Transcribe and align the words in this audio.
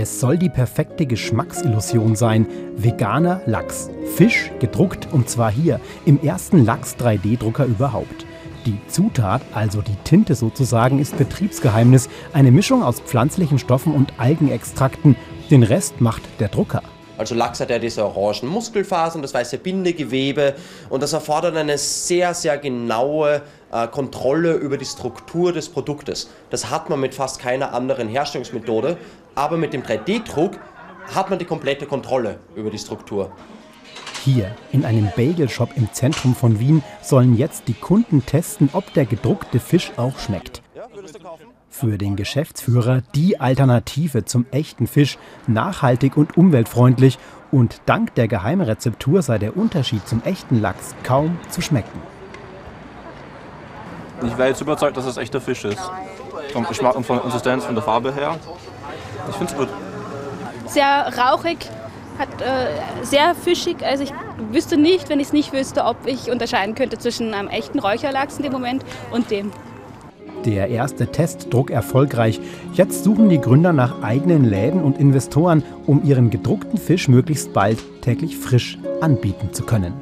Es 0.00 0.20
soll 0.20 0.38
die 0.38 0.48
perfekte 0.48 1.06
Geschmacksillusion 1.06 2.14
sein. 2.14 2.46
Veganer 2.76 3.42
Lachs. 3.46 3.90
Fisch 4.14 4.52
gedruckt 4.60 5.08
und 5.10 5.28
zwar 5.28 5.50
hier 5.50 5.80
im 6.06 6.22
ersten 6.22 6.64
Lachs 6.64 6.94
3D-Drucker 7.00 7.64
überhaupt. 7.64 8.24
Die 8.64 8.78
Zutat, 8.86 9.42
also 9.52 9.82
die 9.82 9.96
Tinte 10.04 10.36
sozusagen, 10.36 11.00
ist 11.00 11.18
Betriebsgeheimnis. 11.18 12.08
Eine 12.32 12.52
Mischung 12.52 12.84
aus 12.84 13.00
pflanzlichen 13.00 13.58
Stoffen 13.58 13.92
und 13.92 14.12
Algenextrakten. 14.18 15.16
Den 15.50 15.64
Rest 15.64 16.00
macht 16.00 16.22
der 16.38 16.46
Drucker. 16.46 16.82
Also 17.18 17.34
Lachs 17.34 17.58
hat 17.58 17.70
ja 17.70 17.80
diese 17.80 18.04
orangen 18.04 18.48
Muskelfasern, 18.48 19.22
das 19.22 19.34
weiße 19.34 19.58
Bindegewebe 19.58 20.54
und 20.88 21.02
das 21.02 21.12
erfordert 21.12 21.56
eine 21.56 21.76
sehr, 21.76 22.32
sehr 22.32 22.56
genaue 22.58 23.42
äh, 23.72 23.88
Kontrolle 23.88 24.54
über 24.54 24.78
die 24.78 24.84
Struktur 24.84 25.52
des 25.52 25.68
Produktes. 25.68 26.30
Das 26.50 26.70
hat 26.70 26.88
man 26.88 27.00
mit 27.00 27.14
fast 27.14 27.40
keiner 27.40 27.74
anderen 27.74 28.08
Herstellungsmethode, 28.08 28.96
aber 29.34 29.56
mit 29.56 29.72
dem 29.72 29.82
3D-Druck 29.82 30.58
hat 31.14 31.28
man 31.28 31.40
die 31.40 31.44
komplette 31.44 31.86
Kontrolle 31.86 32.38
über 32.54 32.70
die 32.70 32.78
Struktur. 32.78 33.32
Hier 34.24 34.54
in 34.72 34.84
einem 34.84 35.10
Bagelshop 35.16 35.70
im 35.76 35.92
Zentrum 35.92 36.36
von 36.36 36.60
Wien 36.60 36.82
sollen 37.02 37.36
jetzt 37.36 37.64
die 37.66 37.74
Kunden 37.74 38.24
testen, 38.26 38.70
ob 38.72 38.92
der 38.94 39.06
gedruckte 39.06 39.58
Fisch 39.58 39.92
auch 39.96 40.18
schmeckt. 40.18 40.57
Für 41.70 41.98
den 41.98 42.16
Geschäftsführer 42.16 43.02
die 43.14 43.40
Alternative 43.40 44.24
zum 44.24 44.46
echten 44.50 44.86
Fisch, 44.86 45.18
nachhaltig 45.46 46.16
und 46.16 46.36
umweltfreundlich 46.36 47.18
und 47.50 47.80
dank 47.86 48.14
der 48.14 48.28
Geheimrezeptur 48.28 49.22
sei 49.22 49.38
der 49.38 49.56
Unterschied 49.56 50.06
zum 50.06 50.22
echten 50.22 50.60
Lachs 50.60 50.94
kaum 51.02 51.38
zu 51.48 51.60
schmecken. 51.60 52.00
Ich 54.26 54.36
wäre 54.36 54.48
jetzt 54.48 54.60
überzeugt, 54.60 54.96
dass 54.96 55.06
es 55.06 55.16
echter 55.16 55.40
Fisch 55.40 55.64
ist. 55.64 55.90
Vom 56.52 56.66
Geschmack 56.66 56.96
und 56.96 57.04
von 57.04 57.16
der 57.16 57.22
Konsistenz, 57.22 57.64
von 57.64 57.74
der 57.74 57.84
Farbe 57.84 58.12
her. 58.12 58.36
Ich 59.28 59.36
finde 59.36 59.52
es 59.52 59.58
gut. 59.58 59.68
Sehr 60.66 61.12
rauchig, 61.16 61.58
hat 62.18 62.42
äh, 62.42 63.04
sehr 63.04 63.34
fischig. 63.34 63.84
Also 63.84 64.04
ich 64.04 64.12
wüsste 64.50 64.76
nicht, 64.76 65.08
wenn 65.08 65.20
ich 65.20 65.28
es 65.28 65.32
nicht 65.32 65.52
wüsste, 65.52 65.84
ob 65.84 65.96
ich 66.06 66.30
unterscheiden 66.30 66.74
könnte 66.74 66.98
zwischen 66.98 67.32
einem 67.32 67.48
echten 67.48 67.78
Räucherlachs 67.78 68.36
in 68.38 68.42
dem 68.42 68.52
Moment 68.52 68.84
und 69.12 69.30
dem. 69.30 69.52
Der 70.44 70.68
erste 70.68 71.08
Testdruck 71.08 71.70
erfolgreich. 71.70 72.40
Jetzt 72.72 73.04
suchen 73.04 73.28
die 73.28 73.40
Gründer 73.40 73.72
nach 73.72 74.02
eigenen 74.02 74.44
Läden 74.44 74.82
und 74.82 74.98
Investoren, 74.98 75.62
um 75.86 76.04
ihren 76.04 76.30
gedruckten 76.30 76.78
Fisch 76.78 77.08
möglichst 77.08 77.52
bald 77.52 77.78
täglich 78.02 78.36
frisch 78.36 78.78
anbieten 79.00 79.52
zu 79.52 79.64
können. 79.64 79.92